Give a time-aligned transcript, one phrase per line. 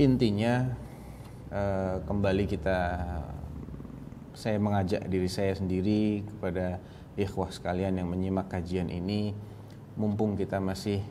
[0.00, 0.72] intinya
[1.52, 2.78] eh, kembali kita
[4.32, 6.80] saya mengajak diri saya sendiri kepada
[7.20, 9.36] ikhwah sekalian yang menyimak kajian ini.
[9.92, 11.04] Mumpung kita masih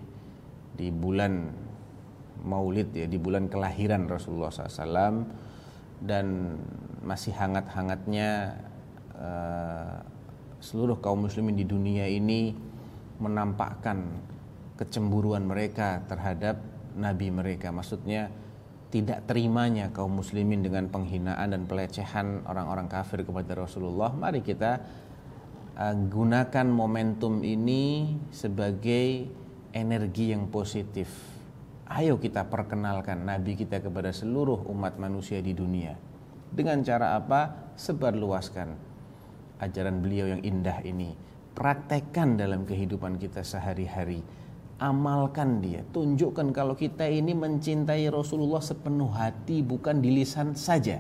[0.74, 1.54] di bulan
[2.42, 5.22] Maulid ya di bulan kelahiran Rasulullah SAW
[6.02, 6.58] dan
[7.06, 8.58] masih hangat-hangatnya
[9.14, 10.02] uh,
[10.58, 12.58] seluruh kaum muslimin di dunia ini
[13.22, 14.10] menampakkan
[14.74, 16.58] kecemburuan mereka terhadap
[16.98, 17.70] nabi mereka.
[17.70, 18.34] Maksudnya
[18.92, 24.84] tidak terimanya kaum muslimin dengan penghinaan dan pelecehan orang-orang kafir kepada Rasulullah mari kita
[25.80, 29.32] uh, gunakan momentum ini sebagai
[29.72, 31.08] energi yang positif.
[31.92, 35.96] Ayo kita perkenalkan Nabi kita kepada seluruh umat manusia di dunia.
[36.52, 37.72] Dengan cara apa?
[37.76, 38.92] Sebarluaskan
[39.60, 41.16] ajaran beliau yang indah ini.
[41.52, 44.24] Praktekkan dalam kehidupan kita sehari-hari.
[44.82, 45.86] Amalkan dia.
[45.94, 50.98] Tunjukkan kalau kita ini mencintai Rasulullah sepenuh hati bukan di lisan saja.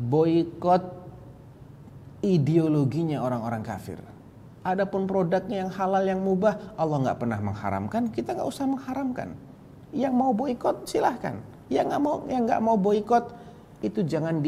[0.00, 0.80] Boykot
[2.24, 4.00] ideologinya orang-orang kafir
[4.66, 9.32] Adapun produknya yang halal yang mubah, Allah nggak pernah mengharamkan, kita nggak usah mengharamkan.
[9.94, 11.40] Yang mau boykot silahkan.
[11.72, 13.24] Yang nggak mau yang nggak mau boykot
[13.80, 14.42] itu jangan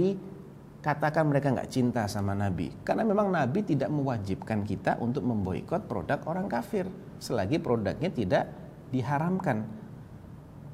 [0.80, 2.72] dikatakan mereka nggak cinta sama Nabi.
[2.80, 6.88] Karena memang Nabi tidak mewajibkan kita untuk memboikot produk orang kafir
[7.20, 8.48] selagi produknya tidak
[8.88, 9.68] diharamkan.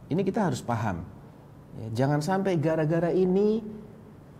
[0.06, 1.02] Ini kita harus paham.
[1.76, 3.60] Ya, jangan sampai gara-gara ini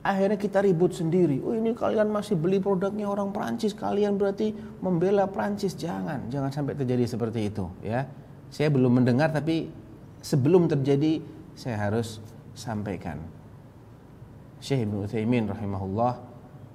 [0.06, 1.42] Akhirnya kita ribut sendiri.
[1.42, 5.74] Oh ini kalian masih beli produknya orang Prancis, kalian berarti membela Prancis.
[5.74, 8.06] Jangan, jangan sampai terjadi seperti itu ya.
[8.46, 9.66] Saya belum mendengar tapi
[10.22, 11.18] sebelum terjadi
[11.58, 12.22] saya harus
[12.54, 13.18] sampaikan.
[14.60, 16.12] Syekh Ibnu Utsaimin rahimahullah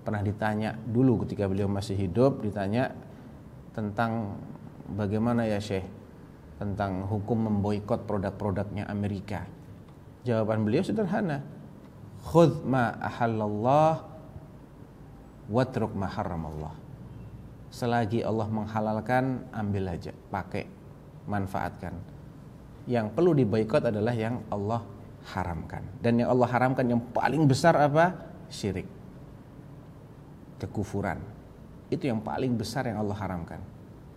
[0.01, 2.93] pernah ditanya dulu ketika beliau masih hidup ditanya
[3.73, 4.37] tentang
[4.93, 5.85] bagaimana ya Syekh
[6.61, 9.49] tentang hukum memboikot produk-produknya Amerika.
[10.21, 11.41] Jawaban beliau sederhana,
[12.21, 14.05] khudh ma ahallallah
[15.49, 16.81] watruk ma haramallah
[17.71, 20.67] selagi Allah menghalalkan ambil aja pakai
[21.25, 21.95] manfaatkan.
[22.85, 24.83] Yang perlu diboikot adalah yang Allah
[25.29, 25.85] haramkan.
[26.01, 28.17] Dan yang Allah haramkan yang paling besar apa?
[28.49, 28.89] Syirik.
[30.57, 31.21] Kekufuran.
[31.93, 33.61] Itu yang paling besar yang Allah haramkan.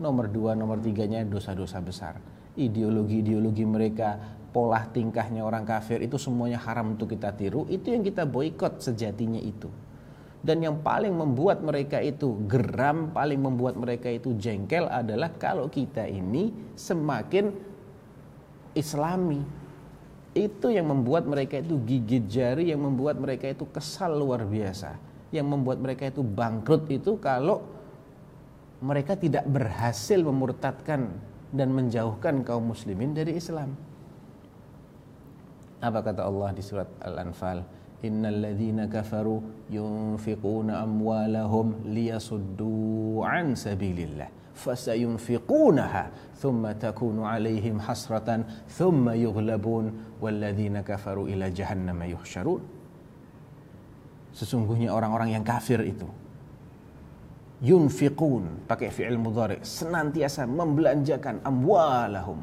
[0.01, 2.19] Nomor dua nomor tiganya dosa-dosa besar.
[2.55, 4.19] Ideologi-ideologi mereka
[4.55, 9.43] pola tingkahnya orang kafir itu semuanya haram untuk kita tiru, itu yang kita boykot sejatinya
[9.43, 9.67] itu.
[10.45, 16.07] Dan yang paling membuat mereka itu geram, paling membuat mereka itu jengkel adalah kalau kita
[16.07, 17.51] ini semakin
[18.79, 19.64] islami.
[20.35, 24.99] Itu yang membuat mereka itu gigit jari, yang membuat mereka itu kesal luar biasa.
[25.31, 27.63] Yang membuat mereka itu bangkrut itu kalau
[28.83, 31.07] mereka tidak berhasil memurtadkan
[31.55, 33.79] dan menjauhkan kaum muslimin dari Islam.
[35.79, 37.63] Apa kata Allah di surat Al-Anfal?
[38.03, 39.39] Innal ladzina kafaru
[39.71, 49.93] yunfiquna amwalahum liyasuddu an sabilillah fasayunfiqunaha thumma takunu alaihim hasratan thumma yughlabun
[50.23, 52.63] walladzina kafaru ila jahannam yuhsyarun
[54.35, 56.11] Sesungguhnya orang-orang yang kafir itu
[57.63, 62.43] yunfiqun pakai fi'il mudhari senantiasa membelanjakan amwalahum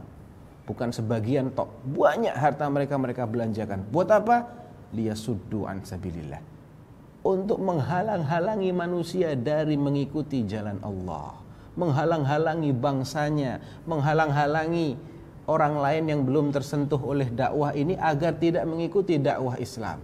[0.72, 1.68] bukan sebagian tok.
[1.84, 3.84] Banyak harta mereka mereka belanjakan.
[3.92, 4.38] Buat apa?
[4.96, 6.40] Liyasuddu an sabilillah.
[7.28, 11.41] Untuk menghalang-halangi manusia dari mengikuti jalan Allah.
[11.80, 15.00] Menghalang-halangi bangsanya, menghalang-halangi
[15.48, 20.04] orang lain yang belum tersentuh oleh dakwah ini agar tidak mengikuti dakwah Islam.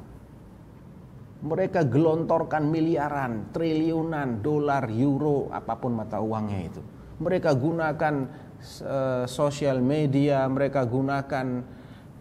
[1.38, 6.82] Mereka gelontorkan miliaran, triliunan dolar, euro, apa pun mata uangnya itu.
[7.18, 8.16] Mereka gunakan
[8.58, 11.62] Eh, sosial media, mereka gunakan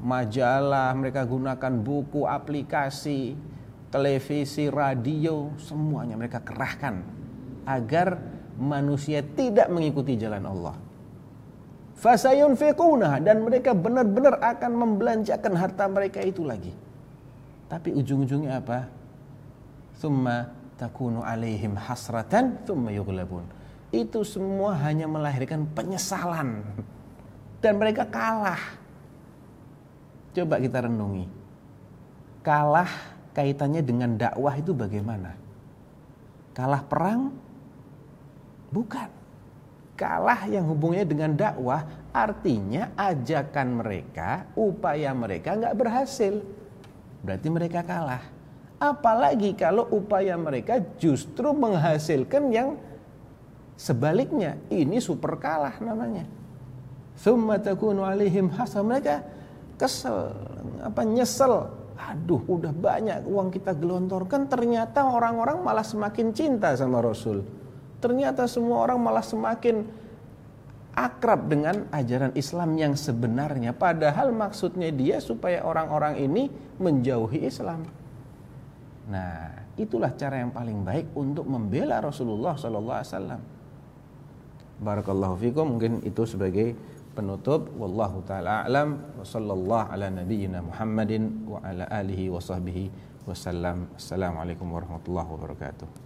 [0.04, 3.32] majalah, mereka gunakan buku, aplikasi,
[3.88, 7.00] televisi, radio, semuanya mereka kerahkan
[7.64, 8.20] agar
[8.56, 10.76] manusia tidak mengikuti jalan Allah.
[11.96, 16.72] Fasayunfiquna dan mereka benar-benar akan membelanjakan harta mereka itu lagi.
[17.72, 18.84] Tapi ujung-ujungnya apa?
[19.96, 23.48] Thumma takunu alaihim hasratan thumma yughlabun
[23.94, 26.60] itu semua hanya melahirkan penyesalan
[27.64, 28.60] dan mereka kalah.
[30.36, 31.24] Coba kita renungi.
[32.44, 32.90] Kalah
[33.32, 35.34] kaitannya dengan dakwah itu bagaimana?
[36.52, 37.32] Kalah perang?
[38.70, 39.08] Bukan.
[39.96, 46.44] Kalah yang hubungnya dengan dakwah artinya ajakan mereka, upaya mereka nggak berhasil.
[47.24, 48.20] Berarti mereka kalah.
[48.76, 52.76] Apalagi kalau upaya mereka justru menghasilkan yang
[53.76, 56.24] Sebaliknya, ini super kalah namanya.
[57.20, 58.80] Thumma takunu alaihim hasah.
[58.80, 59.20] Mereka
[59.76, 60.32] kesel,
[60.80, 61.68] apa nyesel.
[61.96, 67.40] Aduh, udah banyak uang kita gelontorkan, ternyata orang-orang malah semakin cinta sama Rasul.
[67.98, 69.86] Ternyata semua orang malah semakin
[70.96, 73.76] akrab dengan ajaran Islam yang sebenarnya.
[73.76, 76.48] Padahal maksudnya dia supaya orang-orang ini
[76.80, 77.84] menjauhi Islam.
[79.06, 83.40] Nah, itulah cara yang paling baik untuk membela Rasulullah Sallallahu Alaihi Wasallam.
[84.76, 85.76] Barakallahu fikum.
[85.76, 86.76] Mungkin itu sebagai
[87.16, 92.92] penutup wallahu taala alam wa sallallahu ala nabiyyina Muhammadin wa ala alihi wa sahbihi
[93.24, 96.05] wasallam assalamualaikum warahmatullahi wabarakatuh